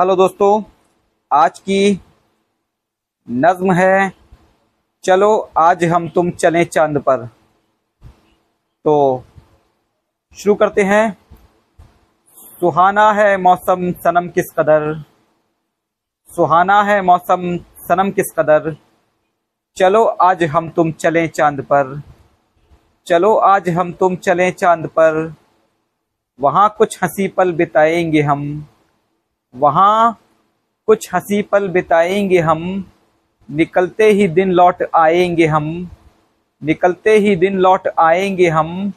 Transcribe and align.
Hello 0.00 0.16
दोस्तों, 0.16 0.62
आज 1.32 1.58
की 1.58 2.00
नज्म 3.30 3.72
है। 3.72 4.12
चलो, 5.04 5.50
आज 5.58 5.84
हम 5.84 6.08
तुम 6.08 6.30
चले 6.30 6.64
चाँद 6.64 6.98
पर। 6.98 7.26
तो 8.84 9.24
शुरू 10.36 10.54
करते 10.54 10.82
हैं। 10.82 11.18
सुहाना 12.60 13.12
है 13.12 13.36
मौसम 13.36 13.92
सनम 13.92 14.28
किस 14.28 14.44
कदर? 14.58 15.04
सुहाना 16.36 16.82
है 16.82 17.02
मौसम 17.02 17.58
सनम 17.58 18.10
किस 18.10 18.34
कदर? 18.38 18.76
चलो, 19.76 20.04
आज 20.04 20.44
हम 20.44 20.70
तुम 20.70 20.92
चले 20.92 21.28
चाँद 21.28 21.62
पर। 21.62 22.02
चलो, 23.06 23.36
आज 23.36 23.68
हम 23.68 23.92
तुम 23.92 24.16
चले 24.16 24.50
चाँद 24.50 24.86
पर। 24.86 25.34
वहाँ 26.40 26.74
कुछ 26.78 27.02
हँसी 27.02 27.28
पल 27.28 27.52
बिताएँगे 27.52 28.22
हम। 28.22 28.68
वहाँ 29.56 30.20
कुछ 30.86 31.14
हँसी 31.14 31.42
पल 31.42 31.68
बिताएँगे 31.68 32.38
हम। 32.38 32.84
निकलते 33.50 34.04
ही 34.04 34.28
दिन 34.28 34.50
लौट 34.50 34.82
आएँगे 34.94 35.46
हम। 35.46 35.90
निकलते 36.62 37.10
ही 37.10 37.36
दिन 37.36 37.58
लौट 37.58 37.88
आएँगे 37.98 38.48
हम। 38.48 38.92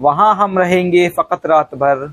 वहाँ 0.00 0.34
हम 0.34 0.58
रहेंगे 0.58 1.08
फ़कत 1.08 1.46
रात 1.46 1.74
भर। 1.74 2.12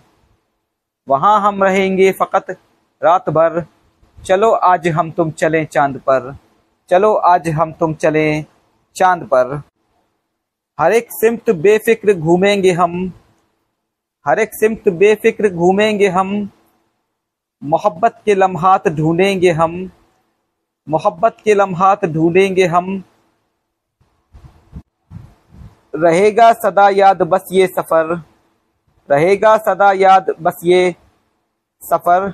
वहाँ 1.08 1.42
हम 1.42 1.64
रहेंगे 1.64 2.12
फ़कत 2.12 2.58
रात 3.04 3.30
भर। 3.30 3.66
चलो 4.26 4.52
आज 4.52 4.88
हम 4.88 5.12
तुम 5.12 5.32
चलें 5.32 5.66
चाँद 5.66 5.98
पर। 5.98 6.36
चलो 6.90 7.14
आज 7.14 7.50
हम 7.50 7.72
तुम 7.72 7.94
चलें 7.94 8.46
चाँद 8.96 9.24
पर। 9.24 9.62
हर 10.80 10.92
एक 10.92 11.08
सिमत 11.12 11.50
बेफिक्र 11.50 12.14
घूमेंगे 12.14 12.72
हम। 12.72 13.14
हर 14.28 14.40
एक 14.40 14.50
सिमत 14.54 14.90
बेफिक्र 14.90 15.50
घूमेंगे 15.50 16.08
हम। 16.08 16.50
मोहब्बत 17.62 18.22
के 18.26 18.34
लम्हात 18.36 18.88
ढूंढेंगे 18.88 19.52
हम, 19.52 19.90
मोहब्बत 20.88 21.38
के 21.44 21.54
लम्हात 21.54 22.06
ढूंढेंगे 22.06 22.66
हम। 22.66 23.04
रहेगा 25.96 26.52
सदा 26.54 26.88
याद 26.90 27.22
बस 27.24 27.48
ये 27.52 27.68
सफ़र, 27.68 28.14
रहेगा 29.10 29.56
सदा 29.58 29.92
याद 29.92 30.34
बस 30.42 30.60
ये 30.64 30.96
सफ़र। 31.82 32.32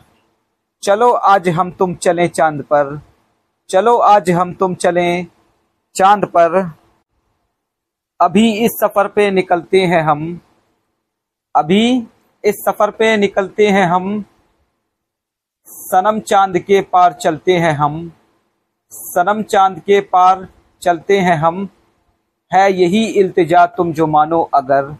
चलो 0.83 1.11
आज 1.11 1.47
हम 1.49 1.71
तुम 1.71 1.95
चलें 1.95 2.27
चाँद 2.29 2.61
पर, 2.63 2.99
चलो 3.69 3.97
आज 3.97 4.29
हम 4.31 4.53
तुम 4.53 4.75
चलें 4.75 5.25
चाँद 5.95 6.25
पर। 6.25 6.59
अभी 8.19 8.51
इस 8.65 8.71
सफ़र 8.73 9.07
पे 9.07 9.29
निकलते 9.31 9.81
हैं 9.85 10.01
हम, 10.01 10.39
अभी 11.55 12.07
इस 12.43 12.63
सफ़र 12.65 12.91
पे 12.91 13.15
निकलते 13.17 13.67
हैं 13.67 13.85
हम। 13.85 14.23
सनम 15.67 16.19
चाँद 16.19 16.57
के 16.59 16.81
पार 16.81 17.13
चलते 17.13 17.53
हैं 17.53 17.71
हम। 17.71 18.11
सनम 18.91 19.43
चाँद 19.43 19.79
के 19.79 20.01
पार 20.01 20.47
चलते 20.81 21.19
हैं 21.19 21.35
हम। 21.35 21.69
है 22.53 22.73
यही 22.73 23.05
इल्तिजा 23.05 23.65
तुम 23.65 23.93
जो 23.93 24.07
मानो 24.07 24.41
अगर। 24.41 24.97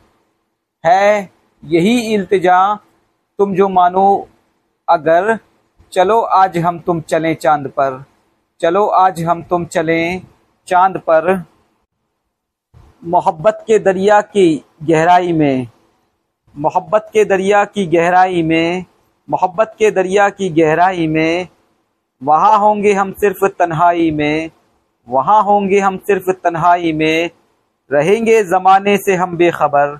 है 0.85 1.29
यही 1.65 2.13
इल्तिजा 2.13 2.75
तुम 3.37 3.55
जो 3.55 3.69
मानो 3.69 4.27
अगर। 4.89 5.37
चलो 5.91 6.21
आज 6.21 6.57
हम 6.57 6.79
तुम 6.79 7.01
चलें 7.01 7.35
चाँद 7.35 7.67
पर। 7.67 8.03
चलो 8.61 8.87
आज 8.87 9.23
हम 9.23 9.43
तुम 9.43 9.65
चलें 9.65 10.21
चाँद 10.67 10.97
पर। 10.97 11.43
मोहब्बत 13.05 13.63
के 13.67 13.79
दरिया 13.79 14.21
की 14.21 14.65
गहराई 14.83 15.33
में। 15.33 15.67
मोहब्बत 16.57 17.09
के 17.13 17.25
दरिया 17.25 17.65
की 17.65 17.85
गहराई 17.85 18.43
में 18.43 18.85
मोहब्बत 19.29 19.75
के 19.79 19.89
दरिया 19.91 20.29
की 20.29 20.49
गहराई 20.49 21.07
में, 21.07 21.47
वहाँ 22.21 22.57
होंगे 22.59 22.93
हम 22.93 23.11
सिर्फ़ 23.11 23.45
तन्हाई 23.49 24.09
में, 24.11 24.49
वहाँ 25.07 25.41
होंगे 25.43 25.79
हम 25.79 25.97
सिर्फ़ 25.97 26.31
तन्हाई 26.33 26.91
में। 26.93 27.29
रहेंगे 27.91 28.43
ज़माने 28.43 28.97
से 28.97 29.15
हम 29.15 29.37
बेखबर, 29.37 29.97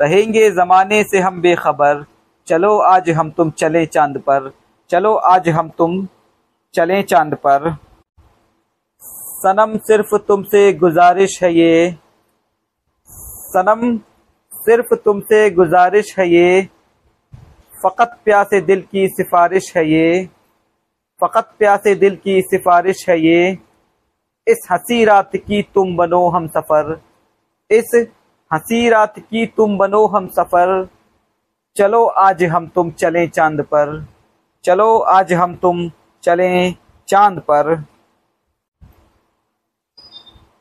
रहेंगे 0.00 0.50
ज़माने 0.50 1.02
से 1.04 1.20
हम 1.20 1.40
बेखबर। 1.40 2.04
चलो 2.48 2.76
आज 2.80 3.10
हम 3.10 3.30
तुम 3.30 3.50
चले 3.50 3.84
चाँद 3.86 4.18
पर, 4.18 4.52
चलो 4.90 5.14
आज 5.14 5.48
हम 5.48 5.68
तुम 5.68 6.06
चलें 6.74 7.02
चाँद 7.02 7.34
पर। 7.46 7.74
सनम 9.38 9.76
सिर्फ़ 9.78 10.16
तुमसे 10.18 10.72
गुजारिश 10.74 11.42
है 11.42 11.52
ये, 11.54 11.90
सनम 13.08 13.96
सिर्फ़ 14.54 14.94
तुमसे 14.94 15.50
गुजारिश 15.50 16.18
है 16.18 16.28
ये। 16.28 16.68
फ़कत 17.82 18.18
प्यासे 18.24 18.60
दिल 18.60 18.80
की 18.82 19.08
सिफारिश 19.08 19.76
है 19.76 19.90
ये। 19.90 20.28
फ़कत 21.20 21.54
प्यासे 21.58 21.94
दिल 21.94 22.16
की 22.16 22.40
सिफारिश 22.42 23.08
है 23.08 23.20
ये। 23.20 23.58
इस 24.46 24.68
हँसी 24.70 25.04
रात 25.04 25.36
की 25.36 25.62
तुम 25.62 25.96
बनो 25.96 26.28
हम 26.28 26.48
सफ़र। 26.48 27.00
इस 27.70 28.06
हसी 28.52 28.88
रात 28.88 29.18
की 29.18 29.46
तुम 29.46 29.78
बनो 29.78 30.06
हम 30.06 30.26
सफ़र। 30.26 30.88
चलो 31.76 32.04
आज 32.06 32.44
हम 32.44 32.66
तुम 32.66 32.90
चलें 32.90 33.28
चाँद 33.28 33.60
पर। 33.60 34.06
चलो 34.64 34.98
आज 34.98 35.32
हम 35.32 35.54
तुम 35.56 35.90
चलें 36.22 36.74
चाँद 37.08 37.38
पर। 37.38 37.84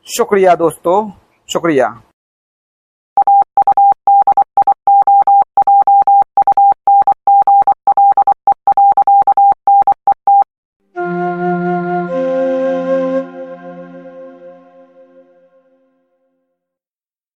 शुक्रिया 0.08 0.56
दोस्तों, 0.56 1.12
शुक्रिया। 1.50 2.02